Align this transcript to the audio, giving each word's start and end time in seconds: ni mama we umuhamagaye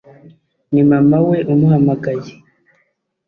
ni 0.73 0.81
mama 0.91 1.17
we 1.27 1.37
umuhamagaye 1.51 2.31